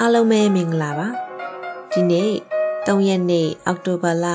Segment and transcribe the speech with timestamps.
[0.00, 1.08] အားလုံးပဲမင်္ဂလာပါ
[1.92, 2.32] ဒီနေ့
[2.86, 4.26] 3ရက်နေ့အောက်တိုဘာလ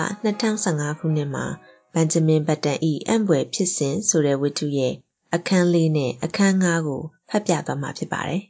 [0.45, 1.45] 2015ခုနှစ်မှာ
[1.93, 4.93] ဘန်ဂျမင်ဘတ်တန်ဤအံ့ဘွယ်ဖြစ်စဉ်ဆိုတဲ့ဝတ္ထုရဲ့
[5.35, 8.43] အခန်းလေးနဲ့အခန်း၅ကိုဖတ်ပြသွားမှာဖြစ်ပါတယ်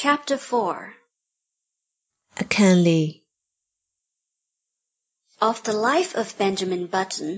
[0.00, 3.08] Chapter 4အခန်းလေး
[5.48, 7.30] Of the life of Benjamin Button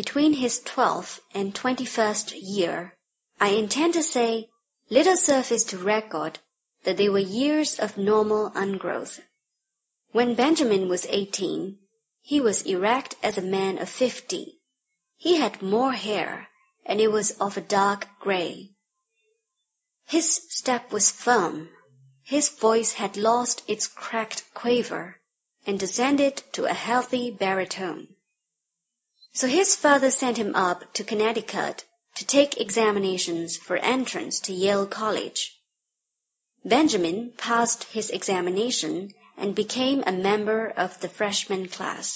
[0.00, 2.26] between his 12th and 21st
[2.56, 2.76] year
[3.46, 4.30] I intend to say
[4.96, 6.34] little surface to record
[6.83, 9.19] that they were years of normal ungrowth.
[10.11, 11.79] When Benjamin was 18,
[12.21, 14.59] he was erect as a man of 50.
[15.17, 16.49] He had more hair,
[16.85, 18.71] and it was of a dark gray.
[20.05, 21.69] His step was firm.
[22.23, 25.19] His voice had lost its cracked quaver
[25.65, 28.07] and descended to a healthy baritone.
[29.33, 31.85] So his father sent him up to Connecticut
[32.15, 35.56] to take examinations for entrance to Yale College.
[36.75, 42.07] Benjamin passed his examination and became a member of the freshman class.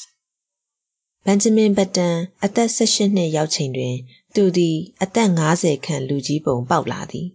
[1.25, 3.95] ဘန်ဂျမင်ဘတ်တန်အသက်18နှစ်ရောက်ချိန်တွင်
[4.35, 7.27] သူသည်အသက်50ခန့်လူကြီးပုံပေါက်လာသည်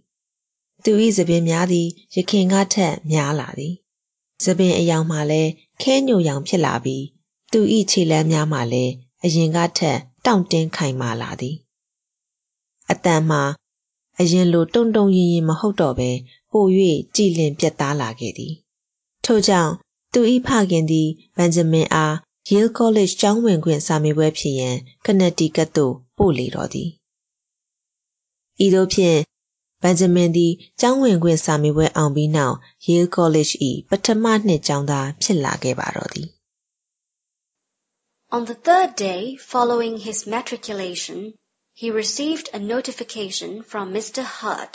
[0.83, 3.73] သူ၏သပင်များသည်ရခင်ကထက်များလာသည်
[4.43, 7.03] သပင်အယောင်မှလည်းခဲညိုရောင်ဖြစ်လာပြီး
[7.51, 7.59] သူ၏
[7.91, 8.93] ခြေလမ်းများမှလည်း
[9.23, 11.55] အရင်ကထက်တောင့်တင်းခိုင်မာလာသည်
[12.91, 13.43] အတန်မှာ
[14.19, 16.11] အရင်လိုတုံတုံရင်ရင်မဟုတ်တော့ဘဲ
[16.51, 16.65] ပို၍
[17.15, 18.53] ကြည်လင်ပြတ်သားလာခဲ့သည်
[19.25, 19.73] ထို့ကြောင့်
[20.13, 22.15] သူ၏ဖခင်သည်ဘန်ဂျမင်အား
[22.51, 24.75] Yale College ကျောင်းဝင်ခွင့်စာမေးပွဲဖြေရန်
[25.05, 26.89] ကနက်တီကတ်သို့ပို့လေတော်သည်
[28.65, 29.19] ဤသို့ဖြင့်
[29.81, 33.53] ဘန်ဂျမင်သည်ကျောင်းဝင်ခွင့်စာမေးပွဲအောင်ပြီးနောက် Yale College
[33.89, 36.29] ၏ပထမနှစ်ကျောင်းသားဖြစ်လာခဲ့ပါတော့သည်
[38.35, 39.21] On the third day
[39.53, 41.17] following his matriculation,
[41.79, 44.21] he received a notification from Mr.
[44.37, 44.73] Hurt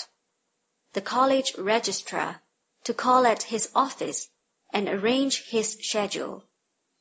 [0.92, 2.42] the college registrar,
[2.84, 4.28] to call at his office
[4.72, 6.44] and arrange his schedule.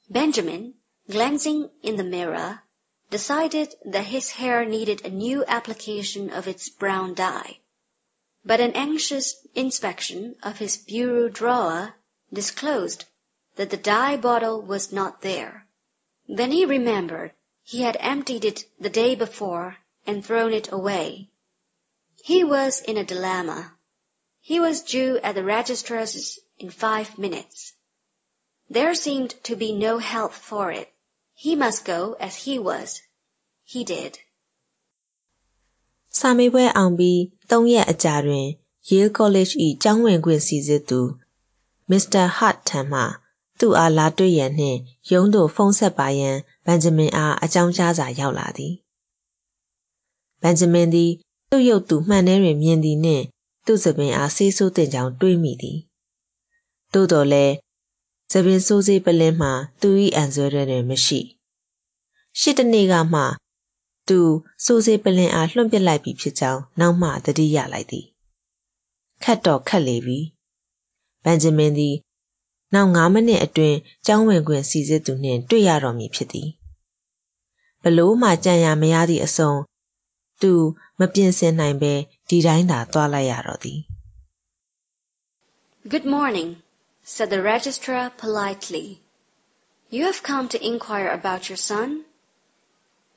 [0.09, 0.75] Benjamin,
[1.09, 2.61] glancing in the mirror,
[3.10, 7.58] decided that his hair needed a new application of its brown dye.
[8.45, 11.95] But an anxious inspection of his bureau drawer
[12.32, 13.05] disclosed
[13.55, 15.67] that the dye bottle was not there.
[16.27, 17.33] Then he remembered
[17.64, 19.77] he had emptied it the day before
[20.08, 21.30] and thrown it away.
[22.23, 23.77] He was in a dilemma.
[24.41, 27.73] He was due at the registrar's in five minutes.
[28.70, 30.89] There seemed to be no help for it.
[31.35, 32.89] He must go as he was.
[33.73, 34.13] He did.
[36.19, 37.19] စာမေးပွဲအောင်ပြီး
[37.51, 38.47] ၃ရက်အကြာတွင်
[38.91, 41.01] Yale College ၏ကျောင်းဝင်ခွင့်စီစစ်သူ
[41.91, 42.24] Mr.
[42.36, 43.01] Hart ထံမှ
[43.58, 44.79] သူ့အားလာတွေ့ရန်နှင့်
[45.13, 46.36] ရုံးသို့ဖုန်းဆက်ပါရန်
[46.67, 48.74] ဘန်ဂျမင်အားအကြောင်းကြားစာရောက်လာသည်
[50.42, 51.11] ဘန်ဂျမင်သည်
[51.51, 53.24] သူ့ရုပ်သူမှန်ထဲတွင်မြင်သည်နှင့်
[53.66, 55.77] သူ့သပင်အားဆေးဆိုးတင်ကြောင်းတွေးမိသည်
[56.94, 57.54] သို့တော်လည်း
[58.32, 61.20] သပင်ဆိုးစေးပလင်းမှာသူ၏အံဆွဲတွင်မရှိ
[62.39, 63.22] ရှစ်တနေ့ကမှ
[64.08, 64.20] သူ
[64.66, 68.05] စိုးစေးပလင်းအားလွှင့်ပစ်လိုက်ပြီဖြစ်ကြောင်းနောက်မှသတိရလိုက်သည်
[69.23, 70.20] ခတ်တော့ခတ်လေပြီ
[71.23, 71.95] ဘန်ဂျမင်သည်
[72.73, 76.49] နောက်9မိနစ်အတွင်းကျောင်းဝင်ခွင့်စီစစ်သူနှင့်တွေ့ရတော်မူဖြစ်သည်
[77.83, 79.52] ဘလို့မှကြံရမရသည့်အစုံ
[80.42, 80.52] သူ
[80.99, 81.93] မပြင်ဆင်နိုင်ဘဲ
[82.30, 83.80] ဒီတိုင်းသာသွားလိုက်ရတော့သည်
[85.92, 86.48] Good morning,
[87.14, 88.86] said the registrar politely.
[89.97, 91.89] You have come to inquire about your son?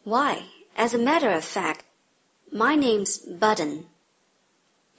[0.03, 0.31] Why,
[0.85, 1.83] as a matter of fact,
[2.51, 3.73] my name's Budden,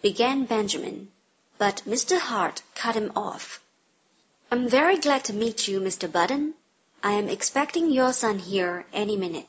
[0.02, 1.12] began Benjamin,
[1.58, 2.18] but Mr.
[2.18, 3.62] Hart cut him off.
[4.50, 6.10] I'm very glad to meet you, Mr.
[6.10, 6.54] Budden.
[7.02, 9.46] I am expecting your son here any minute.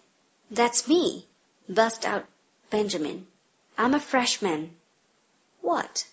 [0.51, 1.27] That's me,
[1.67, 2.25] burst out
[2.69, 3.27] Benjamin.
[3.78, 4.70] I'm a freshman.
[5.60, 6.06] What?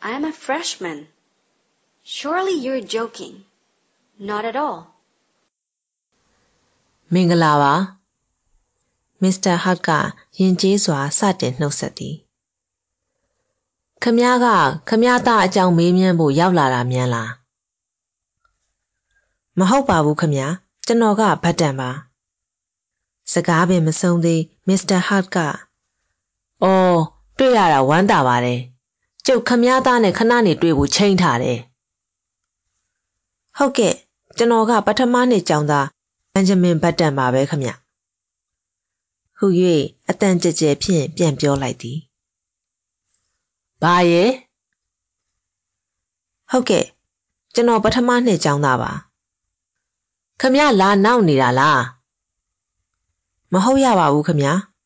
[0.00, 1.08] I'm a freshman.
[2.04, 3.34] Surely you're joking.
[4.30, 4.80] Not at all.
[7.14, 7.74] မင်္ဂလာပါ
[9.22, 9.90] မစ္စတာဟတ်က
[10.38, 12.16] ယဉ်ကျေးစွာစတင်နှုတ်ဆက်သည်
[14.02, 14.46] ခမည်းက
[14.88, 17.30] ခမည်းသားအကြောင်းမေးမြန်းဖို့ရောက်လာတာမြန်လား
[19.58, 20.52] မဟုတ်ပါဘူးခမည်း
[20.86, 21.90] ကျွန်တော်ကဗတ်တန်ပါ
[23.32, 25.38] စကားပင်မဆုံးသေးမစ္စတာဟတ်က။
[26.62, 26.98] အော်
[27.38, 28.60] တွေ့ရတာဝမ်းသာပါတယ်။
[29.26, 31.58] ကျုပ်ခမားသားနဲ့ခဏနေတွေ့ဖို့ချိန်ထားတယ်။
[33.56, 33.94] ဟုတ်ကဲ့
[34.36, 35.86] ကျွန်တော်ကပထမနှစ်ကျောင်းသား
[36.32, 37.64] ဘန်ဂျမင်ဘတ်တန်ပါပဲခမ။
[39.38, 39.46] ဟူ၍
[40.08, 41.98] အတန်ကြဲကြဲဖြင့်ပြန်ပြောလိုက်သည်။
[43.82, 44.30] ဘာရဲ့
[46.50, 46.84] ဟုတ်ကဲ့
[47.54, 48.92] ကျွန်တော်ပထမနှစ်ကျောင်းသားပါ။
[50.40, 51.80] ခမလာနောက်နေတာလား။
[53.52, 54.42] မဟုတ်ရပါဘူးခမ။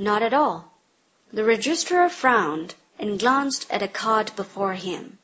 [0.00, 0.72] Not at all.
[1.32, 5.18] The registrar frowned and glanced at a card before him.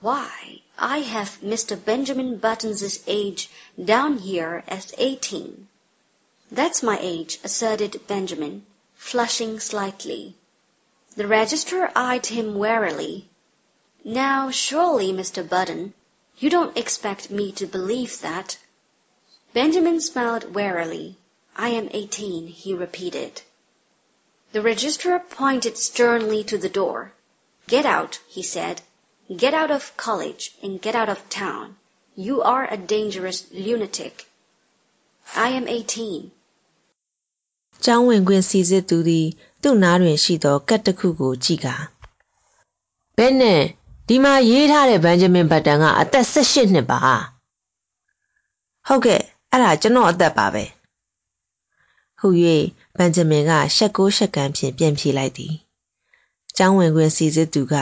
[0.00, 1.76] Why, I have Mr.
[1.84, 3.50] Benjamin Button's age
[3.84, 5.68] down here as eighteen.
[6.50, 8.64] That's my age, asserted Benjamin,
[8.94, 10.36] flushing slightly.
[11.16, 13.28] The registrar eyed him warily.
[14.02, 15.46] Now, surely, Mr.
[15.46, 15.92] Button,
[16.38, 18.56] you don't expect me to believe that.
[19.52, 21.18] Benjamin smiled warily.
[21.54, 23.42] I am eighteen, he repeated.
[24.52, 27.12] The registrar pointed sternly to the door.
[27.68, 28.82] Get out, he said.
[29.42, 31.76] Get out of college and get out of town.
[32.16, 34.26] You are a dangerous lunatic.
[35.36, 36.32] I am eighteen.
[37.84, 39.26] ကျောင်းဝင်ခွင့်စီစစ်သူသည်
[39.62, 41.76] သူ့နားတွင်ရှိသောကတ်တစ်ခုကိုကြည့်ကာ
[43.16, 43.62] ဘယ်နဲ့
[44.08, 46.98] ဒီမှာရေးထားတဲ့ဘန်ဂျမင်ဘတ်တန်ကအသက်18နှစ်ပါ
[48.86, 49.20] ဟုတ်ကဲ့
[49.50, 50.64] အဲ့ဒါကျွန်တော်အသက်ပါပဲ
[52.20, 52.28] ဟု၍
[52.97, 55.53] ဘန်ဂျမင်ကရှက်ကိုရှက်ကန်ဖြင့်ပြန်ဖြေလိုက်သည်
[56.57, 57.75] ကျောင်းဝင်ခွင့်စီစစ်သူက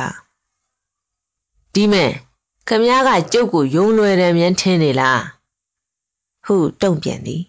[1.73, 2.11] ဒီမဲ့
[2.67, 5.21] ခမည်းကကျုပ်ကိုယုံလွယ်တယ်မြန်းထင်းနေလား
[6.45, 7.41] ဟုတုံ့ပြန်သည်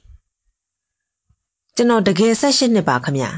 [1.74, 3.30] ကျွန်တော်တကယ်၁၈နှစ်ပါခမညာ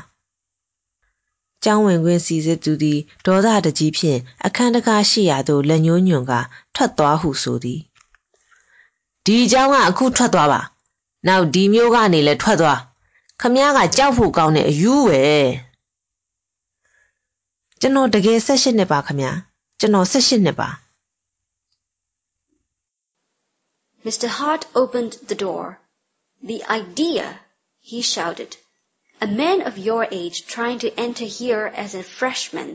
[1.64, 6.32] ကျောင်းဝင်ခွင့်စီစစ်သူသည်ဒေါသတကြီးဖြင့်အခန်းတကားရှိရာသို့လက်ညှိုးညွှန်က
[6.74, 7.80] ထွက်သွားဟုဆိုသည်
[9.26, 10.60] ဒီเจ้าကအခုထွက်သွားပါ
[11.26, 12.78] နောက်ဒီမျိုးကနေလည်းထွက်သွား
[13.40, 15.24] ခမည်းကကြောက်ဖို့ကောင်းတဲ့အယူပဲ
[17.80, 19.30] ကျွန်တော်တကယ်၁၈နှစ်ပါခမညာ
[19.80, 20.70] ကျွန်တော်၁၈နှစ်ပါ
[24.06, 24.28] Mr.
[24.38, 25.80] Hart opened the door.
[26.50, 27.26] The idea,
[27.90, 28.56] he shouted.
[29.20, 32.70] A man of your age trying to enter here as a freshman.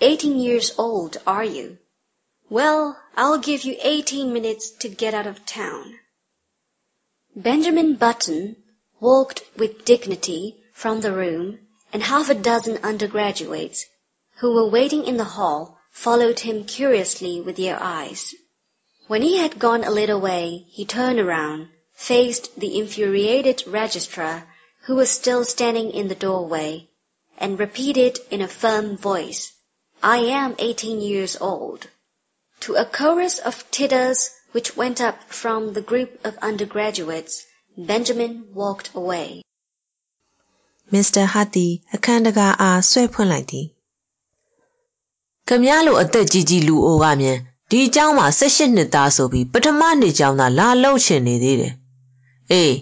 [0.00, 1.66] Eighteen years old, are you?
[2.56, 2.80] Well,
[3.16, 5.84] I'll give you eighteen minutes to get out of town.
[7.36, 8.56] Benjamin Button
[9.05, 10.43] walked with dignity
[10.73, 11.59] from the room,
[11.93, 13.85] and half a dozen undergraduates
[14.39, 18.33] who were waiting in the hall followed him curiously with their eyes.
[19.05, 24.47] When he had gone a little way, he turned around, faced the infuriated registrar,
[24.85, 26.89] who was still standing in the doorway,
[27.37, 29.53] and repeated in a firm voice,
[30.01, 31.87] I am eighteen years old.
[32.61, 37.45] To a chorus of titters which went up from the group of undergraduates,
[37.77, 39.41] Benjamin walked away.
[40.93, 41.25] Mr.
[41.33, 43.67] Hart သည်အခန်းတကားအားဆွဲဖွင့်လိုက်သည်။
[45.47, 47.37] ခမရလိုအသက်ကြီးကြီးလူအိုကမြန်
[47.69, 51.73] ဒီအကြောင်းမှာ18နှစ်သားဆိုပြီးပထမနှစ်ကြောင်းသာလာလုံရှင်နေသေးတယ်။
[52.51, 52.73] အေး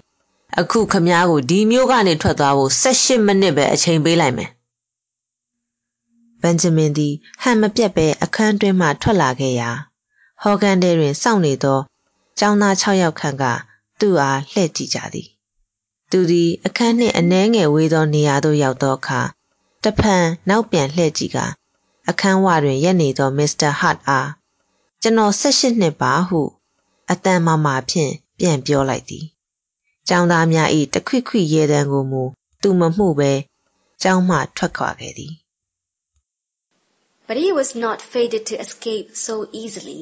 [0.60, 4.50] အခုခမရကိုဒီမျိုးကနေထွက်သွားဖို့18မိနစ်ပဲအချိန်ပေးလိုက်မယ်။
[6.42, 9.70] ဘန်ဂျမင်သည်ဟန်မပြတ်ပဲအခန်းတွင်းမှထွက်လာခဲ့ရာ
[10.42, 11.80] ဟော်ဂန်ဒဲတွင်စောင့်နေသော
[12.40, 13.46] ကျောင်းသား6ယောက်ခန့်က
[14.00, 15.28] သူ့အားလှည့်ကြည့်ကြသည်။
[16.12, 19.22] သူသည် အခန်းနှင့်အနှဲငယ်ဝေးသောနေရာသို့ရောက်သောအခါ
[19.84, 21.46] တဖန်နောက်ပြန်လှည့်ကြည့်ကာ
[22.10, 24.30] အခန်းဝတွင်ရက်နေသောမစ္စတာဟတ်အား
[25.02, 26.42] ကျွန်တော်၁၈နှစ်ပါဟု
[27.12, 29.26] အတန်မာမာဖြင့်ပြန်ပြောလိုက်သည်။
[30.08, 32.24] ကျောင်းသားများ၏တခွိခွိရေတံကိုမူ
[32.62, 33.32] သူမမှုပဲ
[34.02, 35.34] ကျောင်းမှထွက်ခွာခဲ့သည်
[37.28, 40.02] But he was not fated to escape so easily.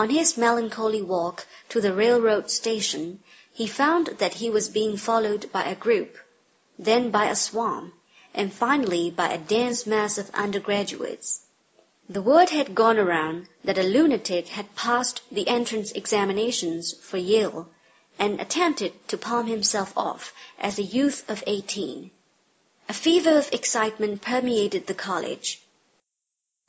[0.00, 3.20] On his melancholy walk to the railroad station,
[3.52, 6.16] he found that he was being followed by a group,
[6.78, 7.92] then by a swarm,
[8.32, 11.40] and finally by a dense mass of undergraduates.
[12.08, 17.68] The word had gone around that a lunatic had passed the entrance examinations for Yale
[18.18, 22.12] and attempted to palm himself off as a youth of eighteen.
[22.88, 25.48] A fever of excitement permeated the college.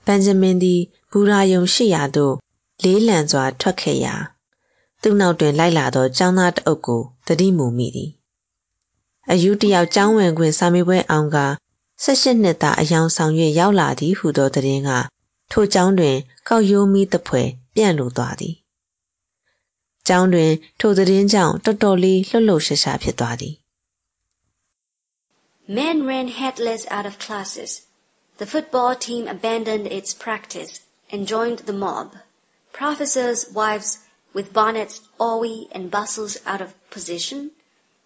[0.06, 2.36] ဘန်ဂျမင်သည်ဘူရာယုံရှိရာသို့
[2.83, 4.15] လေးလံစွာထွက်ခဲ့ရာ
[5.03, 8.11] သူ့နောက်တွင်လိုက်လာသောចောင်းသားတအုပ်ကိုသတိမူမိသည်
[9.31, 11.39] အယူတယောက်ကျောင်းဝင်ခွင့်စာမေးပွဲအောင်က
[12.05, 14.91] 18နှစ်သားအယောင်ဆောင်၍ရောက်လာသည်ဟုသောသတင်းက
[15.53, 16.17] ထိုကျောင်းတွင်
[16.49, 17.43] ကောက်ရိုးမီးတဖွဲ
[17.75, 18.55] ပြန့်လိုသွားသည်။
[20.09, 23.55] ကျောင်းတွင်ထိုသတင်းကြောင့်တော်တော်လေးလှုပ်လှုပ်ရှားရှားဖြစ်သွားသည်
[25.79, 27.71] Men ran headless out of classes.
[28.41, 30.73] The football team abandoned its practice
[31.13, 32.09] and joined the mob.
[32.73, 33.99] Professors' wives
[34.33, 37.51] with bonnets owy and bustles out of position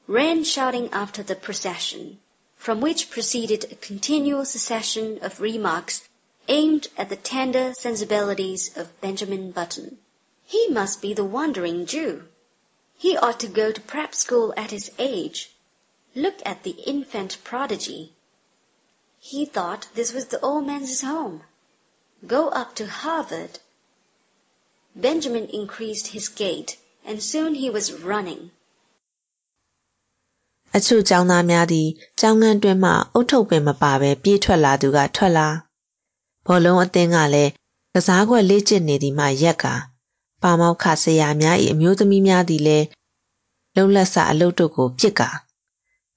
[0.08, 2.18] ran shouting after the procession,
[2.56, 6.08] from which proceeded a continual succession of remarks
[6.48, 9.98] aimed at the tender sensibilities of Benjamin Button.
[10.44, 12.28] He must be the wandering Jew.
[12.96, 15.52] He ought to go to prep school at his age.
[16.14, 18.12] Look at the infant prodigy.
[19.20, 21.44] He thought this was the old man's home.
[22.26, 23.60] Go up to Harvard.
[24.98, 28.42] Benjamin increased his gait, and soon he was running.
[30.76, 31.88] အချို့ကျောင်းသားများသည်
[32.20, 35.48] ကျောင်းငန်းတွင်မှအုတ်ထုတ်ပင်မပါဘဲပြေးထွက်လာသူကထွက်လာ
[36.46, 37.50] ဘောလုံးအသင်းကလည်း
[37.94, 39.64] ကစားကွက်လေ့ကျင့်နေသည်မှရက်က
[40.42, 42.86] ပါမောက်ခဆရာများ၏အမျိုးသမီးများသည်လည်း
[43.74, 45.30] လှုပ်လက်စာအလုပ်တို့ကိုပြစ်ကာ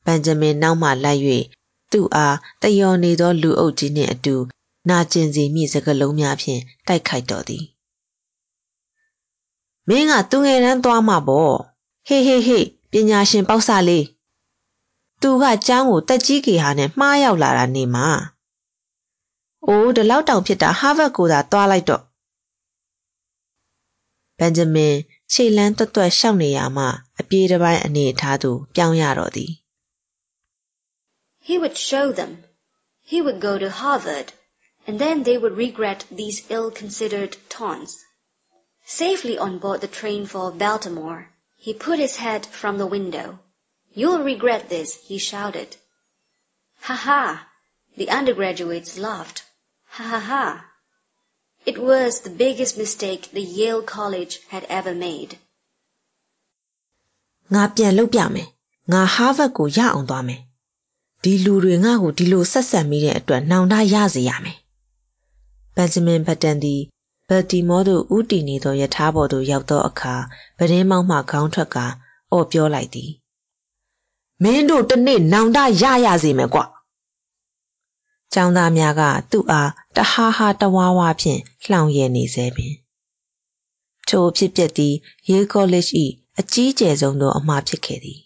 [0.05, 1.21] ဘန်ဂျမင်နောက်မှလိုက်၍
[1.91, 4.35] သူ့အားတယောနေသောလူအုပ်ကြီးနှင့်အတူ
[4.89, 7.65] နာကျင်စီမိစကလုံးများဖြင့်တိုက်ခိုက်တော်သည်
[9.89, 11.55] မင်းကသူငယ်တန်းသွားမှာပေါ့
[12.07, 14.05] ဟေးဟေးဟေးပညာရှင်ပေါက်စလေး
[15.21, 18.07] သူကចောင်းကိုတက်ကြီးကေဟာနဲ့မှားရောက်လာတာနေမှာ
[19.65, 22.03] အိုးဒီလောက်တောင်ဖြစ်တာဟာဗတ်ကိုသာသွားလိုက်တော့
[24.37, 24.95] ဘန်ဂျမင်
[25.31, 26.85] ခြေလန်းတွတ်တွတ်ရှောက်နေရမှ
[27.19, 29.51] အပြေးတစ်ပိုင်းအနေအထားသို့ပြောင်းရတော့သည်
[31.47, 32.31] He would show them.
[33.11, 34.27] He would go to Harvard,
[34.85, 37.93] and then they would regret these ill-considered taunts.
[38.89, 43.27] Safely on board the train for Baltimore, he put his head from the window.
[43.93, 45.77] You'll regret this, he shouted.
[46.87, 47.47] Ha ha!
[47.97, 49.43] The undergraduates laughed.
[49.95, 50.65] Ha ha ha!
[51.67, 55.37] It was the biggest mistake the Yale College had ever made.
[57.53, 58.47] ငါပြန်လုပ်ပြမယ်
[58.91, 60.41] ငါဟားဗတ်ကိုရအောင်သွားမယ်
[61.23, 64.57] ဒီလူတွေငါ့ကိုဒီလိုဆက်ဆက်မိတဲ့အတွက်နှောင်တရစေရမယ်
[65.75, 66.81] ဘန်ဂျမင်ဘတ်တန်သည်
[67.29, 70.15] ဘယ်တီမောသို့ဥတီနေသောယထာဘော်သို့ ရောက်သောအခါ
[70.57, 71.77] ပဒင်းမောက်မှ ခေါင်းထွက်က
[72.31, 73.11] အော်ပြောလိုက်သည်
[74.43, 76.61] မင်းတို့တနေ့ နောင်တရရစေမယ်ကွ။
[78.33, 82.73] ကျောင်းသားများက သူ့အား တဟားဟားတဝါဝါဖြင့် လှောင်ရည်နေစေပင်
[84.07, 84.95] ထိုအဖြစ်ပျက်သည်
[85.29, 85.87] ယေကောလိပ်၏
[86.39, 88.19] အကြီးကျယ်ဆုံးသော အမှားဖြစ်ခဲ့သည်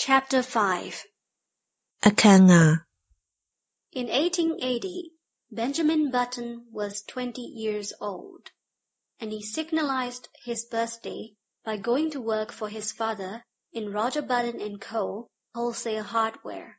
[0.00, 1.17] Chapter 5
[2.00, 2.84] Akanga.
[3.90, 5.10] In 1880,
[5.50, 8.52] Benjamin Button was twenty years old,
[9.18, 14.78] and he signalized his birthday by going to work for his father in Roger Button
[14.78, 15.28] & Co.
[15.56, 16.78] wholesale hardware.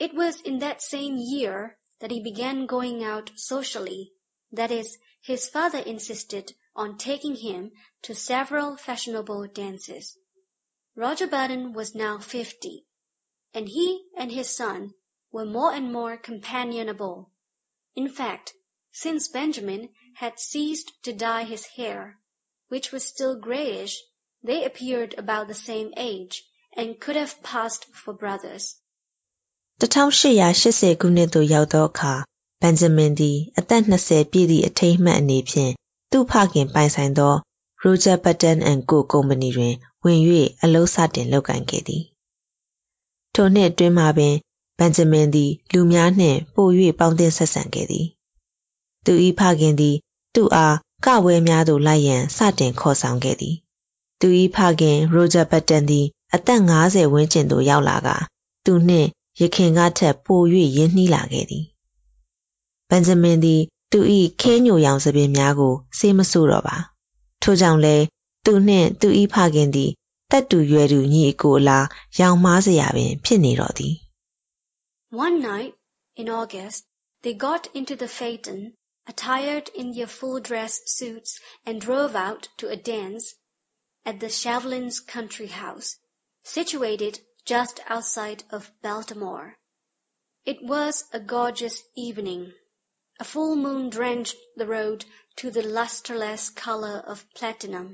[0.00, 4.12] It was in that same year that he began going out socially,
[4.50, 7.70] that is, his father insisted on taking him
[8.02, 10.18] to several fashionable dances.
[10.96, 12.86] Roger Button was now fifty.
[13.53, 13.87] and he
[14.17, 14.93] and his son
[15.31, 17.29] were more and more companionable.
[17.95, 18.53] In fact,
[18.91, 22.17] since Benjamin had ceased to dye his hair,
[22.69, 23.95] which was still grayish,
[24.43, 26.43] they appeared about the same age
[26.75, 28.63] and could have passed for brothers.
[29.79, 32.13] 1880ခုနှစ်သို့ရောက်သောအခါ
[32.61, 35.73] ဘန်ဂျမင်သည်အသက်20ပြည့်သည့်အထိမ်းအမှတ်အနေဖြင့်
[36.11, 37.33] သူ့ဖခင်ပိုင်ဆိုင်သော
[37.83, 40.19] Roger Patton and Co ကုမ္ပဏီတွင်ဝင်၍
[40.63, 42.03] အလုပ်စတင်လုပ်ကိုင်ခဲ့သည်
[43.38, 44.34] ထိုနှစ်အတွင်းမှာပင်
[44.78, 48.06] ဘန်ဂျမင်သည် လူများနှင့် ပို၍ပေါင်းသင်းဆက်ဆံခဲ့သည်
[49.04, 49.96] သူ၏ဖခင်သည်
[50.34, 53.56] သူ့အား ကပွဲများသို့လိုက်ရန် စတင်ခေါ်ဆောင်ခဲ့သည်
[54.20, 58.08] သူ၏ဖခင် ရိုဂျာပတ်တန်သည် အသက်50ဝန်းကျင်သို့ရောက်လာက
[58.64, 59.08] သူနှင့်
[59.40, 60.40] ရခင်ကထက် ပို၍
[60.76, 61.64] ရင်းနှီးလာခဲ့သည်
[62.88, 63.60] ဘန်ဂျမင်သည်
[63.92, 63.98] သူ၏
[64.40, 66.76] ခဲညိုရောင်စပင်များကိုစေးမဆို့တော့ပါ
[67.42, 68.04] ထို့ကြောင့်လည်း
[68.44, 69.90] သူနှင့် သူ၏ဖခင်သည်
[70.31, 71.87] တက်တူရွယ်တူညီအကိုအလား
[72.19, 73.95] ရောင်မားစရာပင်ဖြစ်နေတော့သည်
[75.25, 75.73] One night,
[76.21, 76.79] in August,
[77.23, 78.59] they got into the phaeton,
[79.11, 81.31] attired in their full-dress suits,
[81.65, 83.25] and drove out to a dance
[84.09, 85.97] at the Shavlins' country house,
[86.43, 89.57] situated just outside of Baltimore.
[90.45, 92.53] It was a gorgeous evening.
[93.19, 97.87] A full moon drenched the road to the lustreless color of platinum,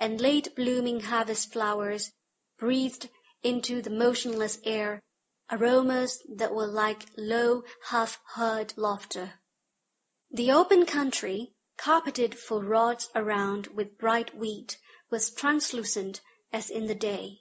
[0.00, 2.12] and late blooming harvest flowers
[2.58, 3.08] breathed
[3.42, 5.02] into the motionless air
[5.50, 9.32] aromas that were like low, half-heard laughter.
[10.30, 14.78] The open country, carpeted for rods around with bright wheat,
[15.10, 16.20] was translucent
[16.52, 17.40] as in the day.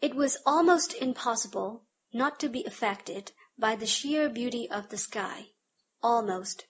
[0.00, 5.50] It was almost impossible not to be affected by the sheer beauty of the sky.
[6.02, 6.66] Almost.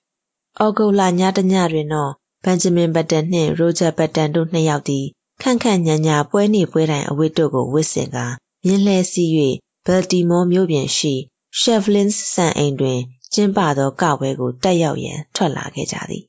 [0.58, 2.12] ဩဂုတ်လညတညတွင်တော့
[2.43, 5.05] ဘန်ဂျမင်ဘတ်တန်နှင့် ရိုဂျာဘတ်တန်တို့နှစ်ယောက်သည်
[5.41, 8.25] ခန့်ခန့်ညာညာပွဲနေပွဲတိုင်အဝတ်တို့ကိုဝတ်ဆင်ကာ
[8.65, 9.29] မြင်းလှဲစီး၍
[9.85, 11.13] ဘယ်တီမောမြို့ပြင်ရှိ
[11.59, 12.99] Shevlins စံအိမ်တွင်
[13.33, 16.23] ကျင်းပသောကပွဲကို တက်ရောက်ရန် ထွက်လာခဲ့ကြသည်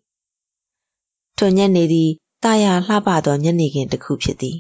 [1.38, 2.10] ထိုညနေသည်
[2.44, 4.58] တာယာလှပသောညနေခင်းတစ်ခုဖြစ်သည်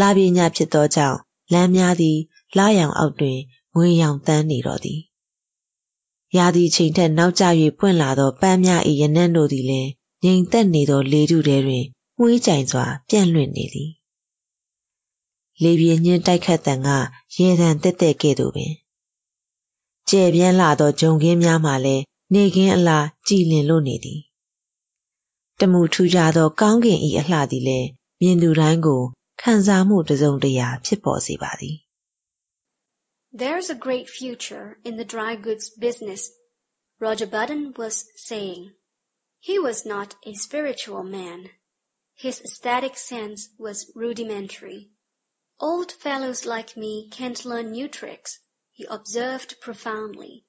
[0.00, 1.18] လာပြညဖြစ်သောကြောင့်
[1.52, 2.18] လမ်းများသည်
[2.58, 3.38] လာရောင်အောက်တွင်
[3.76, 5.00] ငွေရောင်တန်းနေတော်သည်
[6.36, 7.44] ရာသီချိန်ထက်နောက်ကျ၍
[7.78, 9.90] ပွင့်လာသောပန်းများ၏ရနံ့တို့သည်လည်း
[10.24, 11.84] ငြိမ်သက်နေသော လေထုထဲတွင်
[12.18, 13.90] ငွေးကြိုင်စွာ ပြန့်လွင့်နေသည်
[15.62, 16.88] လေပြေညင်းတိုက်ခတ်တန်က
[17.36, 18.72] ရေတံတက်တဲ့ကဲ့သို့ပင်
[20.08, 22.04] ကျဲပြန်းလာသောဂျုံခင်းများမှလည်း
[22.34, 24.20] နေခင်းအလားကြည်လင်လို့နေသည်
[25.60, 27.88] တမှုထူကြသောကောင်းကင်ဤအလှသည်လည်း
[28.20, 29.02] မြင်သူတိုင်းကို
[29.40, 31.76] ခံစားမှုတစ်စုံတစ်ရာဖြစ်ပေါ်စေပါသည်
[33.42, 36.22] There's a great future in the dry goods business,
[37.04, 37.94] Roger Button was
[38.28, 38.62] saying.
[39.46, 41.50] He was not a spiritual man.
[42.16, 44.90] His aesthetic sense was rudimentary.
[45.60, 48.40] Old fellows like me can't learn new tricks,
[48.72, 50.44] he observed profoundly.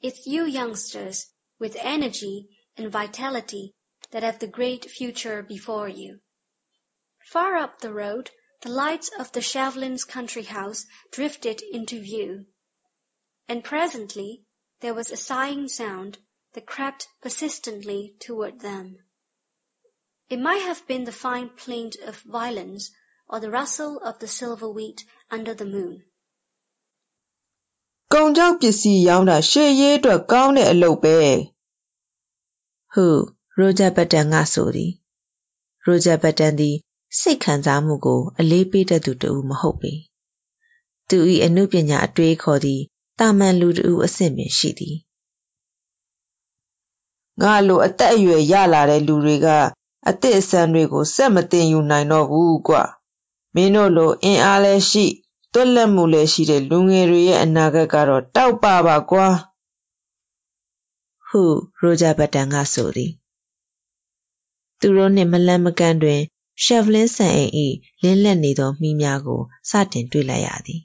[0.00, 3.74] It's you youngsters, with energy and vitality,
[4.12, 6.20] that have the great future before you.
[7.26, 12.46] Far up the road, the lights of the Shevlins' country house drifted into view,
[13.48, 14.44] and presently
[14.78, 16.18] there was a sighing sound
[16.54, 18.98] that crept persistently toward them.
[20.28, 22.90] It might have been the fine plaint of violins
[23.28, 25.94] or the rustle of the silver wheat under the moon.
[28.14, 31.18] ကုန်ကြောက်ပစ္စည်းရောင်းတာရှေ့ရေးအတွက်ကောင်းတဲ့အလုပ်ပဲ
[32.92, 33.06] ဟု
[33.58, 34.92] ရိုဂျာဘတ်တန်ကဆိုသည်
[35.84, 36.76] ရိုဂျာဘတ်တန်သည်
[37.18, 39.92] စိတ်ခံစားမှုကို အလေးပေးတတ်သူတဦးမဟုတ်ပေ
[41.08, 42.80] သူ၏အမှုပညာအတွေးခေါ်သည်
[43.18, 44.96] တာမန်လူတဦးအဆင့်ပင်ရှိသည်
[47.40, 49.46] ငါလို အသက်အရွယ်ရလာတဲ့လူတွေက
[50.08, 52.76] အသစ်အဆန်းတွေကိုစက်မတင်ယူနိုင်တော့ဘူးကွ
[53.54, 55.06] မင်းတို့လို အင်အားလည်းရှိ
[55.52, 59.26] တွက်လက်မှုလည်းရှိတဲ့ လူငယ်တွေရဲ့ အနာဂတ်ကတော့ တောက်ပပါကွာ
[61.28, 61.42] ဟု
[61.80, 63.12] ရိုဂျာဘတ်တန်က ဆိုသည်
[64.80, 66.20] သူတို့နှင့် မလန့်မကန့်တွင်
[66.64, 67.52] ရှက်ဗလင်းဆန်အိမ်၏
[68.02, 70.80] လင်းလက်နေသောမိများကို စတင်တွေ့လိုက်ရသည်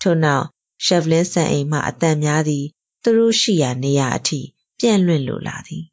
[0.00, 0.44] ထို့နောက်
[0.84, 2.64] ရှက်ဗလင်းဆန်အိမ်မှအတန်များသည်
[3.02, 4.40] သူတို့ရှိရာနေရာအထိ
[4.78, 5.84] ပြန့်လွင့်လိုလာသည်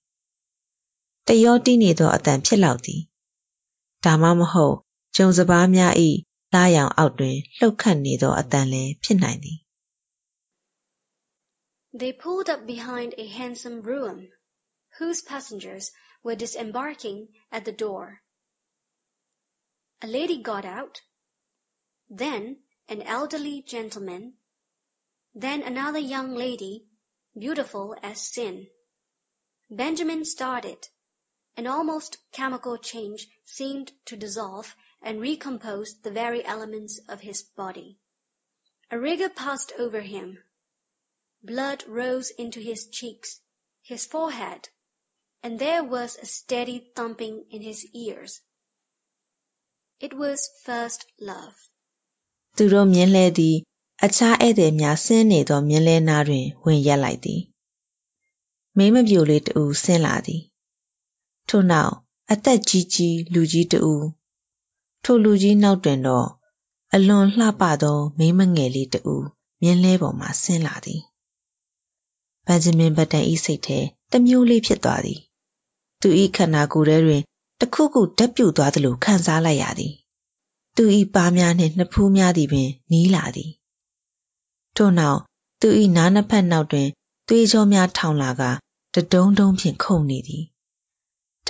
[1.27, 3.01] တယောတီးနေသောအတန်ဖြစ်လောက်သည်
[4.05, 4.75] ဒါမှမဟုတ်
[5.15, 5.93] ဂျုံစပားများ၏
[6.53, 9.57] လာရောင်အောက်တွင်လှုပ်ခတ်နေသောအတန်လည်းဖြစ်နိုင်သည်
[12.01, 14.19] They pulled up behind a handsome brougham,
[14.97, 15.85] whose passengers
[16.25, 17.17] were disembarking
[17.55, 18.03] at the door.
[20.05, 20.95] A lady got out,
[22.23, 22.41] then
[22.93, 24.23] an elderly gentleman,
[25.33, 26.75] then another young lady,
[27.45, 28.67] beautiful as sin.
[29.70, 30.88] Benjamin started.
[31.56, 37.98] An almost chemical change seemed to dissolve and recompose the very elements of his body.
[38.90, 40.38] A rigor passed over him.
[41.42, 43.40] Blood rose into his cheeks,
[43.82, 44.68] his forehead,
[45.42, 48.40] and there was a steady thumping in his ears.
[50.00, 51.54] It was first love.
[52.56, 53.56] သူတို့မြင်းလဲသည်
[54.04, 57.40] အခြားဧည့်သည်များဆင်းနေသောမြင်းလဲနားတွင်ဝင်ရက်လိုက်သည်
[58.77, 60.41] မိမပြိုလေးတူဆင်းလာသည်
[61.49, 61.93] ထို့နောက်
[62.31, 63.93] အသက်ကြီးကြီးလူကြီးတူ
[65.03, 66.27] ထိုလူကြီးနောက်တွင်တော့
[66.93, 69.13] အလွန်လှပသောမိမငယ်လေးတူ
[69.61, 71.01] မြင်းလဲပေါ်မှဆင်းလာသည်
[72.45, 73.79] ဘန်ဂျမင်ဘတ်တန်ဤစိတ်ထဲ
[74.11, 75.19] တမျိုးလေးဖြစ်သွားသည်
[76.01, 77.21] သူဤခန္ဓာကိုယ်ထဲတွင်
[77.59, 79.93] တခုခုဓာတ်ပြုတ်သွားသလိုခံစားလိုက်ရသည်
[80.75, 83.51] သူဤပါးများနှင့်နှစ်ဖူးများသည်ပင်နီးလာသည်
[84.75, 85.19] ထို့နောက်
[85.61, 86.87] သူဤနားနှစ်ဖက်နောက်တွင်
[87.27, 88.43] သွေးကြောများထောင်လာက
[88.94, 90.44] တဒုံဒုံဖြင့်ခုန်နေသည်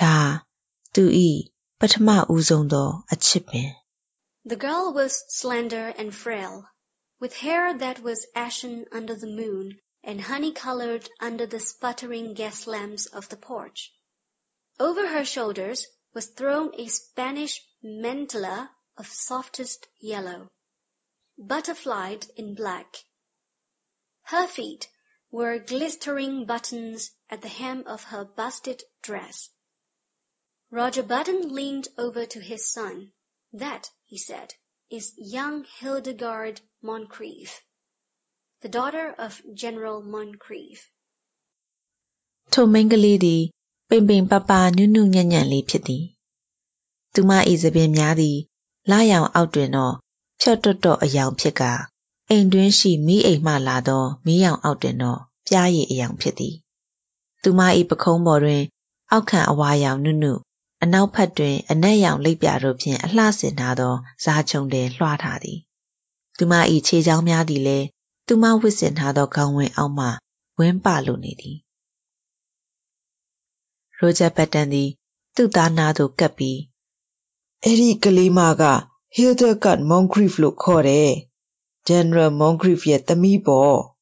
[0.01, 0.17] ဒါ
[0.95, 1.31] သူဤ
[1.81, 3.71] ပထမဦးဆုံးသောအချစ်ပင်
[4.51, 6.55] The girl was slender and frail,
[7.23, 9.67] with hair that was ashen under the moon
[10.09, 13.81] and honey-colored under the sputtering gas lamps of the porch.
[14.87, 18.59] Over her shoulders was thrown a Spanish mantilla
[19.01, 19.81] of softest
[20.13, 20.41] yellow,
[21.53, 22.91] butterflied in black.
[24.33, 24.89] Her feet
[25.31, 29.51] were glistering buttons at the hem of her busted dress.
[30.71, 33.13] Roger Button leaned over to his son.
[33.53, 34.55] That, he said,
[34.91, 37.61] is young Hildegard Moncrief,
[38.61, 40.81] the daughter of General Moncrief.
[42.53, 43.43] ထိုမိန်းကလေးသည်
[43.89, 46.05] ပိန်ပိန်ပပနုနုညံ့ညံ့လေးဖြစ်သည်
[47.15, 47.31] သူမ၏
[47.63, 48.39] သပင်များသည်
[48.91, 49.95] လာရောင်အောက်တွင်တော့
[50.41, 51.73] ဖြော့တော့တော့အယောင်ဖြစ်ကာ
[52.30, 56.56] အိမ်တွင်းရှိမိအိမ်မှလာသော မီးရောင်အောက်တွင်တော့ပြားရည်အယောင်ဖြစ်သည်
[57.42, 58.64] သူမ၏ပခုံးပေါ်တွင်
[59.12, 60.34] အောက်ခံအဝါရောင်နုနု
[60.84, 65.60] အနောက်ဖက်တွင် အနက်ရောင်လိပ်ပြတို့ဖြင့် အလှဆင်ထားသော ဇာချုံတယ်လွှားထားသည်
[66.38, 66.54] သူမ၏
[66.88, 67.86] ခြေချောင်းများသည်လည်း
[68.28, 70.08] သူမဝစ်ဆင်ထားသော ခေါင်းဝင်းအောက်မှ
[70.58, 71.58] ဝင်းပလိုနေသည်
[73.98, 74.90] ရိုဂျာဘတ်တန်သည်
[75.36, 76.60] သူ့သားနာသို့ကပ်ပြီး
[77.64, 78.64] အဲ့ဒီကလေးမက
[79.16, 81.12] Hildegard Moncrief လို့ခေါ်တယ်
[81.86, 83.96] General Moncrief yet the me bo.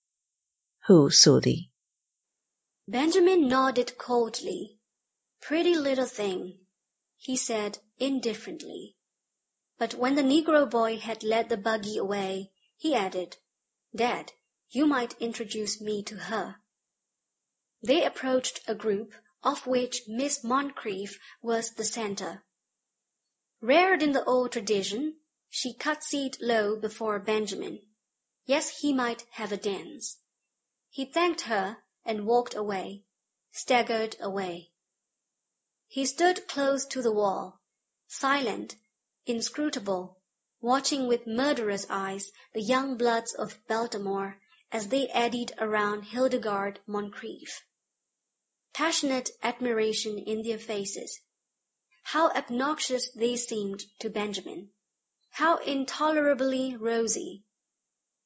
[0.87, 1.69] Who, Sudie?
[2.87, 4.79] Benjamin nodded coldly.
[5.41, 6.59] Pretty little thing,
[7.17, 8.95] he said indifferently.
[9.77, 13.35] But when the Negro boy had led the buggy away, he added,
[13.93, 14.31] "Dad,
[14.69, 16.55] you might introduce me to her."
[17.81, 22.45] They approached a group, of which Miss Moncrief was the center.
[23.59, 25.17] Reared in the old tradition
[25.55, 27.79] she curtsied low before Benjamin.
[28.47, 30.17] Yes, he might have a dance.
[30.89, 33.03] He thanked her and walked away,
[33.51, 34.71] staggered away.
[35.85, 37.61] He stood close to the wall,
[38.07, 38.75] silent,
[39.27, 40.19] inscrutable,
[40.59, 47.61] watching with murderous eyes the young bloods of Baltimore as they eddied around Hildegard Moncrief.
[48.73, 51.21] Passionate admiration in their faces.
[52.01, 54.72] How obnoxious they seemed to Benjamin.
[55.41, 57.41] How intolerably rosy.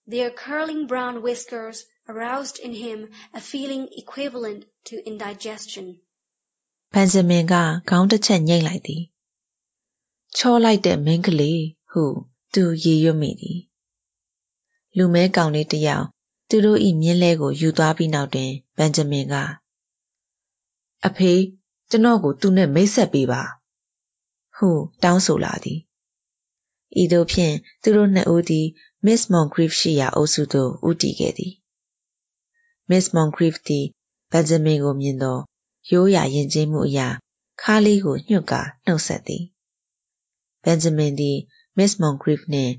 [0.08, 5.86] Their curling brown whiskers aroused in him a feeling equivalent to indigestion.
[6.94, 7.54] ဘန်ဂျမင်က
[7.90, 9.04] ခေါင်းတစ်ချက်ညှိလိုက်သည်
[10.38, 12.04] ချောလိုက်တဲ့မင်းကလေးဟု
[12.54, 13.60] သူရေရွတ်မိသည်
[14.98, 16.06] လူမဲကောင်လေးတစ်ယောက်
[16.50, 19.36] သူတို့၏မြင်းလဲကိုယူသွားပြီးနောက်တွင်ဘန်ဂျမင်က
[21.06, 21.34] အဖေ
[21.90, 23.42] ကျွန်တော်ကိုသူနဲ့မိတ်ဆက်ပေးပါ
[24.56, 24.70] ဟု
[25.04, 25.80] တောင်းဆိုလာသည်
[27.02, 28.68] ဤသို့ဖြင့်သူတို့နှစ်ဦးသည်
[29.06, 31.54] Miss Moncrief ရှိရာအုပ်စုသို့ ဦးတည်ခဲ့သည်
[32.90, 33.86] Miss Moncrief သည်
[34.32, 35.38] ဘန်ဂျမင်ကိုမြင်သော
[35.92, 37.08] ရိုးရာယဉ်ကျေးမှုအရာ
[37.62, 39.44] ခါးလေးကိုညှွတ်ကာ နှုတ်ဆက်သည်
[40.64, 41.38] ဘန်ဂျမင်သည်
[41.78, 42.74] Miss Moncrief နှင့်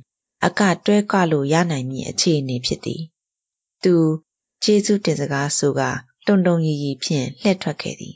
[0.44, 3.02] အကတွဲကလို့ရနိုင်မည့်အခြေအနေဖြစ်သည်
[3.82, 3.94] သူ
[4.64, 5.90] ကျေးဇူးတင်စကားဆိုကာ
[6.26, 8.14] တုံတုံရီရီဖြင့် လှည့်ထွက်ခဲ့သည်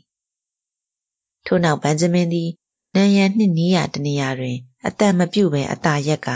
[1.47, 2.49] ထို့နောက်ဘန်ဂျမင်သည်
[2.95, 6.29] နန်ရန်နှင့်နီးရာတနေရာတွင် အသက်မပြုတ်ဘဲ အသာရက်က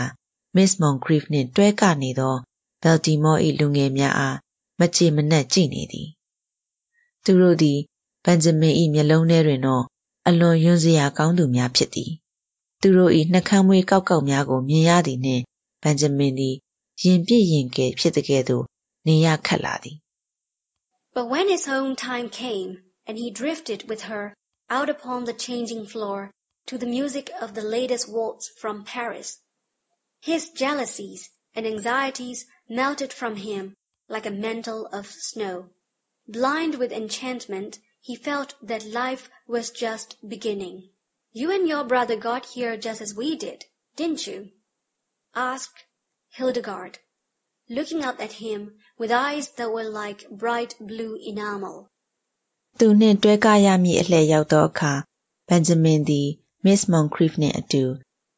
[0.55, 2.35] Miss Moncrief နှင့် တွဲကနေသော
[2.83, 4.37] Baltimore ၏လူငယ်များအား
[4.79, 6.07] မကြေမနက်ကြည့်နေသည်
[7.23, 7.79] သူတို့သည်
[8.25, 9.83] ဘန်ဂျမင်၏မျက်လုံးထဲတွင်တော့
[10.27, 12.11] အလွန်ယွန်းစရာကောင်းသူများဖြစ်သည်
[12.81, 15.43] သူတို့၏နှကမ်းမွေးကောက်ကောက်များကို မြင်ရသည်နှင့်
[15.83, 16.55] ဘန်ဂျမင်သည်
[17.03, 18.63] ရင်ပြည့်ရင်ကဲဖြစ်တဲ့ကဲ့သို့
[19.07, 19.97] နေရခတ်လာသည်
[21.15, 22.69] But when his own time came
[23.07, 24.25] and he drifted with her
[24.77, 26.19] out upon the changing floor
[26.66, 29.38] to the music of the latest waltz from Paris,
[30.20, 33.76] his jealousies and anxieties melted from him
[34.08, 35.68] like a mantle of snow.
[36.26, 40.88] Blind with enchantment, he felt that life was just beginning.
[41.32, 43.64] You and your brother got here just as we did,
[43.96, 44.50] didn't you?
[45.34, 45.84] asked
[46.30, 46.98] Hildegard,
[47.68, 51.88] looking up at him with eyes that were like bright blue enamel.
[52.78, 54.92] သူနှင့်တွဲကရမည့်အလှည့်ရောက်သောအခါ
[55.48, 56.28] ဘန်ဂျမင်သည်
[56.67, 57.83] Miss Moncrief နှင့်အတူ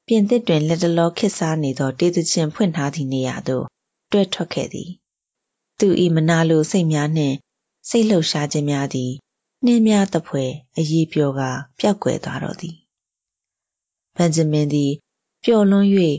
[0.07, 3.65] ပြင်သစ်တွင်လက်တလောခေတ်စားနေသော တေးသချင်းဖွင့်ထားသည့်နေရာသို့
[4.11, 4.89] တွဲထွက်ခဲ့သည်
[5.79, 7.35] သူ၏မနာလိုစိတ်များနှင့်
[7.89, 9.11] စိတ်လှုပ်ရှားခြင်းများသည်
[9.65, 12.75] နှင်းများသဖွယ် အရေးပျော်ကာ ပျောက်ကွယ်သွားတော့သည်
[14.15, 14.91] ဘန်ဂျမင်သည်
[15.43, 15.89] ပျော်လွန်း၍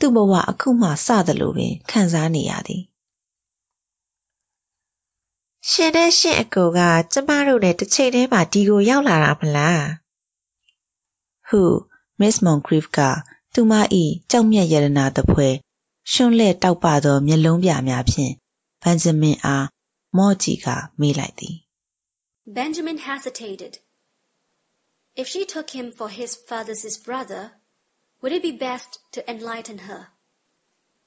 [0.00, 2.82] သူ့ဘဝအခုမှစသလိုပင် ခံစားနေရသည်
[5.70, 6.80] ရှင်နဲ့ ရှင်အကိုက
[7.12, 10.03] ကျမတို့နဲ့တစ်ချိန်တည်းမှာ ဒီကို ရောက်လာတာမလား
[11.47, 11.61] ဟု
[12.19, 12.99] Miss Moncrief က
[13.53, 13.73] သူမ၏
[14.31, 15.55] ကြောက်မြတ်ရတနာသဖွယ်
[16.11, 18.33] ရှွန့်လဲ့တောက်ပသောမျက်လုံးပြများဖြင့်
[18.81, 19.65] ဘန်ဂျမင်အား
[20.17, 20.67] မော့ကြီးက
[20.99, 21.55] မေးလိုက်သည်
[22.59, 23.73] Benjamin hesitated.
[25.21, 27.43] If she took him for his father's brother,
[28.21, 30.01] would it be best to enlighten her?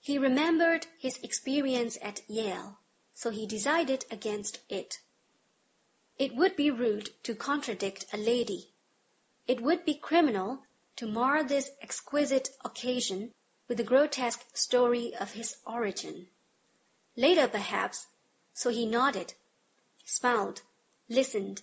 [0.08, 2.70] He remembered his experience at Yale,
[3.14, 4.90] so he decided against it.
[6.18, 8.62] It would be rude to contradict a lady.
[9.53, 10.49] It would be criminal
[10.97, 13.19] to mar this exquisite occasion
[13.67, 16.15] with the grotesque story of his origin.
[17.15, 17.97] Later, perhaps,
[18.53, 19.29] so he nodded,
[20.05, 20.57] smiled,
[21.17, 21.57] listened,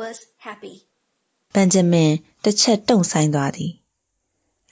[0.00, 0.76] was happy.
[1.54, 2.12] ဘန်ဂျမင်
[2.44, 3.72] တစ်ချက်တုံ့ဆိုင်သွားသည်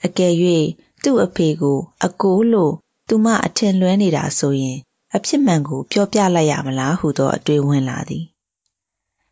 [0.05, 0.33] အကယ်၍
[1.03, 2.73] သူ့အဖေကို အကိုလို့
[3.07, 4.77] သူမအထင်လွဲနေတာဆိုရင်
[5.15, 8.25] အဖြစ်မှန်ကို ပြောပြလိုက်ရမလားဟုသောအတွေးဝင်လာသည်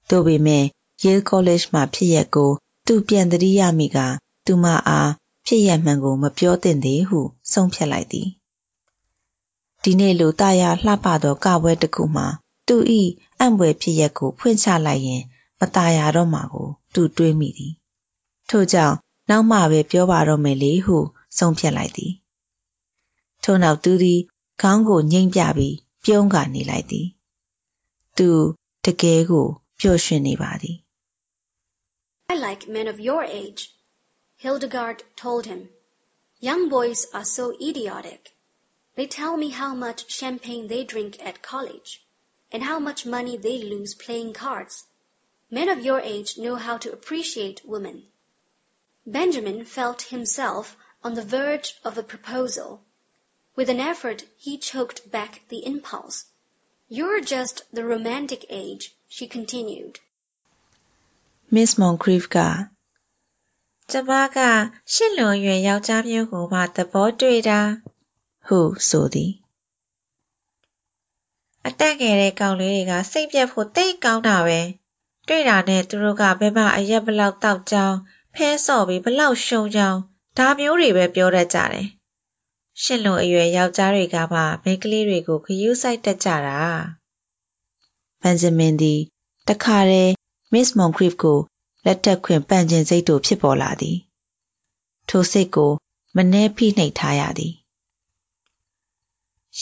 [0.10, 0.66] သို့ပေမဲ့
[1.04, 2.52] Yale College မှာဖြစ်ရက်ကို
[2.87, 3.99] သူပြန်သတိရမိက
[4.47, 5.11] သူမအား
[5.47, 7.21] ဖြစ်ရမှန်ကိုမပြောသင့်သေးဟု
[7.53, 8.29] ဆုံးဖြတ်လိုက်သည်
[9.83, 12.27] ဒီနေ့လိုတာယာလှပသောကပွဲတစ်ခုမှာ
[12.67, 12.77] သူ၏
[13.39, 15.23] အံ့ဖွယ်ဖြစ်ရက်ကိုဖွင့်ချလိုက်ရင်
[15.59, 17.73] မตายရတော့မှာကိုသူတွေးမိသည်
[18.49, 18.97] ထို့ကြောင့်
[19.31, 20.99] နောက်မှပဲပြောပါတော့မယ်လေဟု
[21.39, 22.13] ဆုံးဖြတ်လိုက်သည်
[23.45, 24.21] ထို့နောက်သူသည်
[24.63, 27.07] ခေါင်းကိုငိမ့်ပြပြီးပြုံးကနေလိုက်သည်
[28.19, 28.29] သူ
[28.85, 29.47] တကယ်ကို
[29.81, 30.77] ပျော်ရွှင်နေပါသည်
[32.28, 33.74] I like men of your age,
[34.38, 35.70] Hildegard told him.
[36.40, 38.36] Young boys are so idiotic.
[38.96, 42.06] They tell me how much champagne they drink at college.
[42.52, 44.86] and how much money they lose playing cards.
[45.52, 48.08] Men of your age know how to appreciate women.
[49.06, 52.82] Benjamin felt himself on the verge of a proposal.
[53.56, 56.26] With an effort, he choked back the impulse.
[56.88, 60.00] You're just the romantic age, she continued.
[61.56, 62.38] Miss Moncrief က
[63.92, 64.38] ကျမက
[64.94, 67.60] ရှစ်လွန်ရွယ်ယောက်ျားမျိုးကိုမှ သဘောတွေ့တာ
[68.48, 69.32] ဟု ဆိုသည်
[71.68, 74.60] အတက်ငယ်တဲ့ ကောင်လေးတွေက စိတ်ပြက်ဖို့တိတ်ကောင်းတာပဲ
[75.28, 77.98] တွေ့တာနဲ့ သူတို့က ဘယ်မှာ အရက်ဘလောက်တောက်ကြောင်း
[78.36, 80.00] ဖဲဆော့ပြီးဘလောက်ရှုံကြောင်း
[80.38, 81.88] ဒါမျိုးတွေပဲ ပြောတတ်ကြတယ်
[82.82, 86.60] ရှစ်လွန်အရွယ်ယောက်ျားတွေကမှ မိန်းကလေးတွေကိုခရူးဆိုင်တတ်ကြတာ
[88.22, 89.02] ဘန်ဂျမင်သည်
[89.48, 91.39] တခါတည်း မစ်မွန်ခရစ်ကို
[91.85, 93.99] လက်ထက်ခွင်ပန့်ကျင်စိတ်တို့ဖြစ်ပေါ်လာသည်
[95.09, 95.73] ထိုစိတ်ကို
[96.17, 97.55] မနှဲဖိနှိပ်ထားရသည်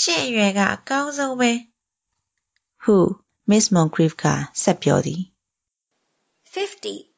[0.01, 1.53] ရှင့်အရွယ်ကအကောင်းဆုံးပဲ
[2.83, 2.97] ဟု
[3.51, 4.25] မစ်မွန်ခရစ်က
[4.63, 5.23] ဆက်ပြောသည်
[6.55, 7.09] 50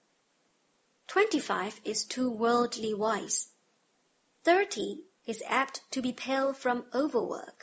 [1.10, 3.38] 25 is too worldly wise
[4.44, 7.58] 30 is apt to be pale from overwork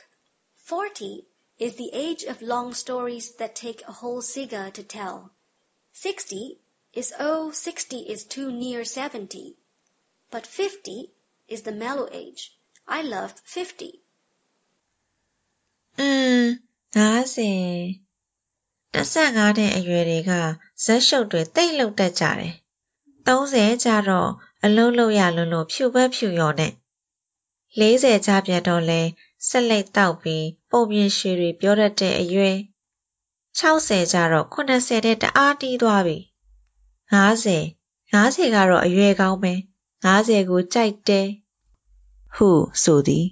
[0.56, 1.26] 40
[1.58, 5.16] is the age of long stories that take a whole cigar to tell
[5.93, 6.59] 60
[6.93, 9.55] is oh 60 is too near 70
[10.31, 11.11] but 50
[11.47, 12.41] is the mellow age
[12.87, 14.03] i love 50
[15.99, 16.09] อื
[16.41, 16.45] ม
[16.93, 18.03] 50
[18.93, 20.31] 25နှစ်အရွယ်တွေက
[20.83, 22.53] ဇက်ရှုပ်တွေတိတ်လုတ်တတ်ကြတယ်
[23.27, 24.31] 30ကျတော့
[24.65, 26.73] အလုံးလုံးရလွန်းလို့ဖြူဘက်ဖြူရော်နဲ့
[27.79, 29.01] 40ကျပြန်တော့လဲ
[29.47, 32.57] ဆက်လက်တောက်ပြီးပုံပြင်ရွှေတွေပြောတတ်တဲ့အရွယ်
[33.60, 36.18] 60ကျတော့80တဲ့တအားတီးသွားပြီ
[37.12, 37.74] 50
[38.12, 39.54] 50ကတော့အရွယ်ကောင်းပဲ
[40.04, 41.28] 50ကိုကြိုက်တယ်
[42.36, 42.50] ဟု
[42.82, 43.26] ဆိုသည်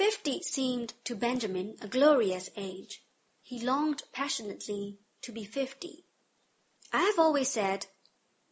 [0.00, 2.92] Fifty seemed to Benjamin a glorious age.
[3.48, 4.84] He longed passionately
[5.24, 5.94] to be fifty.
[6.92, 7.80] I have always said,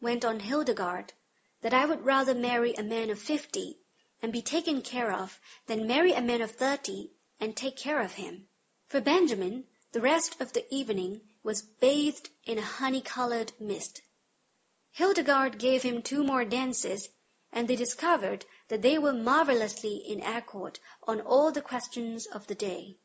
[0.05, 1.07] went on Hildegard,
[1.63, 3.69] that I would rather marry a man of fifty
[4.21, 5.29] and be taken care of
[5.67, 7.01] than marry a man of thirty
[7.41, 8.35] and take care of him.
[8.91, 14.01] For Benjamin, the rest of the evening was bathed in a honey-colored mist.
[14.91, 17.09] Hildegard gave him two more dances
[17.51, 22.55] and they discovered that they were marvelously in accord on all the questions of the
[22.55, 22.97] day.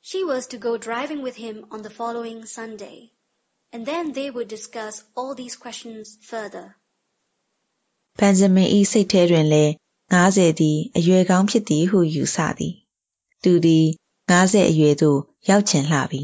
[0.00, 3.12] She was to go driving with him on the following Sunday,
[3.72, 6.66] and then they would discuss all these questions further.
[8.18, 9.72] ဘန်ဂျမင်၏စိတ်ထဲတွင်လည်း
[10.14, 12.74] 90သည်အရွယ်ကောင်းဖြစ်သည်ဟုယူဆသည်။
[13.42, 13.86] သူသည်
[14.29, 16.23] 90အရွယ်သို့ ရောက်ချင်လှပြီ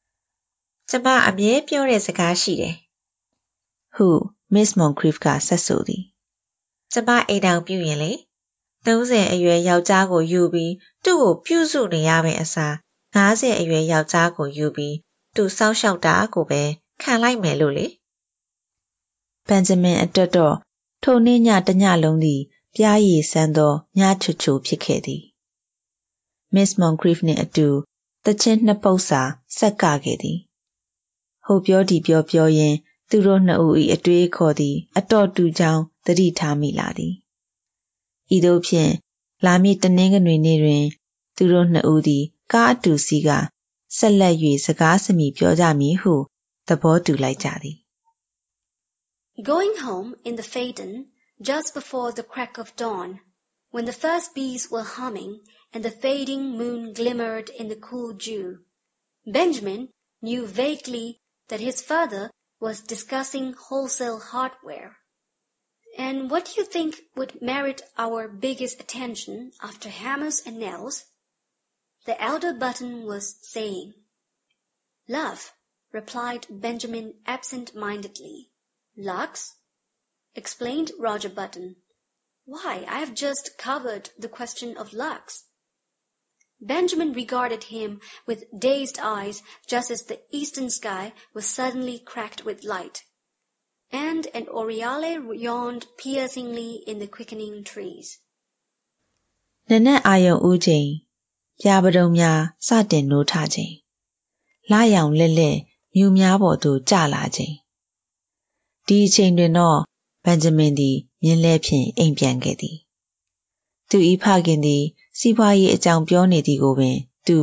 [0.90, 2.74] ။ကျမ အမြဲပြောတဲ့စကားရှိတယ်။
[3.94, 4.08] ဟု
[4.54, 6.02] မစ္စမွန်ခရစ်ကဆက်ဆိုသည်
[6.92, 8.12] ကျမအိမ်တောင်ပြုရင်လေ
[8.86, 10.72] 30အရွယ်ယောက်ျားကိုယူပြီး
[11.04, 12.74] သူ့ကိုပြုစုနေရမယ့်အစား
[13.14, 14.96] 50အရွယ်ယောက်ျားကိုယူပြီး
[15.34, 16.62] သူစောက်ရှောက်တာကိုပဲ
[17.02, 17.86] ခံလိုက်မယ်လို့လေ
[19.48, 20.56] ဘန်ဂျမင်အတွက်တော့
[21.02, 22.40] ထိုနေ့ညတညလုံးသည်
[22.74, 25.22] ပြားရည်ဆန်းသောညချွတ်ချိုဖြစ်ခဲ့သည်
[26.54, 27.68] မစ္စမွန်ခရစ်နှင့်အတူ
[28.24, 29.22] တချင်းနှစ်ပုတ်စာ
[29.56, 30.38] ဆက်ကခဲ့သည်
[31.46, 32.76] ဟိုပြောဒီပြောပြောရင်း
[33.10, 37.14] သူတို့နှစ်ဦး၏အတွေးအခေါ်သည် အတော်တူကြောင်းသတိထားမိလာသည်
[38.36, 38.92] ဤသို့ဖြင့်
[39.44, 40.84] လာမည့်တနင်္ဂနွေနေ့တွင်
[41.36, 43.30] သူတို့နှစ်ဦးသည် ကားအတူစီးက
[43.96, 44.34] ဆက်လက်၍
[44.66, 46.14] စကားစမြည်ပြောကြမည်ဟု
[46.68, 47.76] သဘောတူလိုက်ကြသည်
[49.50, 50.92] Going home in the Phaeton
[51.48, 53.08] just before the crack of dawn,
[53.74, 55.40] when the first bees were humming
[55.72, 58.64] and the fading moon glimmered in the cool dew,
[59.26, 59.88] Benjamin
[60.22, 64.96] knew vaguely that his father was discussing wholesale hardware.
[65.98, 71.02] And what do you think would merit our biggest attention after hammers and nails?
[72.06, 73.92] The elder Button was saying.
[75.08, 75.52] Love,
[75.90, 78.52] replied Benjamin absent-mindedly.
[78.96, 79.52] Lux?
[80.36, 81.74] explained Roger Button.
[82.45, 85.43] Why, I have just covered the question of Lux.
[86.61, 92.63] Benjamin regarded him with dazed eyes just as the eastern sky was suddenly cracked with
[92.63, 93.03] light,
[93.91, 98.19] and an oriole yawned piercingly in the quickening trees.
[99.71, 100.87] နနက်အာယုံဦးချိန်
[101.61, 103.73] ပြာပတုံများစတင်နိုးထချိန်
[104.71, 105.57] လာရောင်လက်လက်
[105.95, 107.55] မြူများပေါ်သို့ကျလာချိန်
[108.87, 109.79] ဒီအချိန်တွင်တော့
[110.25, 112.76] ဘန်ဂျမင်သည် မြင်းလဲဖြင့် အိမ်ပြန်ခဲ့သည်
[113.90, 114.84] သူဤဖခင်သည်
[115.18, 117.36] စီးပွားရေးအကြောင်းပြောနေသည်ကိုပင် သူ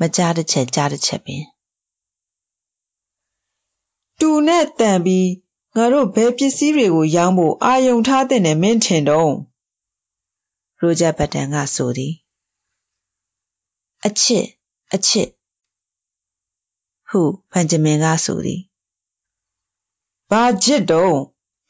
[0.00, 1.42] မကြားတစ်ချက်ကြားတစ်ချက်ပင်
[4.20, 5.28] တူနဲ့တန်ပြီး
[5.76, 9.32] ငါတို့ဘယ်ပစ္စည်းတွေကိုရောင်းဖို့အာယုံထားတဲ့နဲ့မင်းထင်တော့
[10.80, 12.14] ရိုဂျာဘတ်တန်ကဆိုသည်
[14.06, 14.46] အချစ်
[14.94, 15.28] အချစ်
[17.08, 17.20] ဟု
[17.52, 18.60] ဘန်ဂျမင်ကဆိုသည်
[20.30, 21.16] ဘာဂျစ်တော့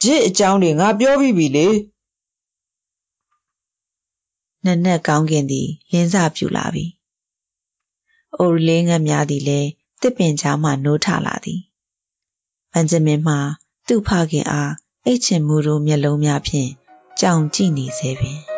[0.02, 1.68] ဂျစ်အကြောင်းတွေငါပြောပြီးပြီလေ
[4.64, 6.84] နက်နက်ကောင်းကင်သည်လင်းစပြူလာပြီ။
[8.38, 9.68] အိုရီလေးငတ်များသည်လည်း
[10.00, 11.60] တစ်ပင်ကြားမှနိုးထလာသည်။
[12.72, 13.38] ဘန်ဂျမင်မှာ
[13.86, 14.72] သူ့ဖခင်အား
[15.04, 16.70] အိတ်ချင်မှုတို့မျက်လုံးများဖြင့်
[17.20, 18.55] ကြောင်ကြည့်နေစေပင်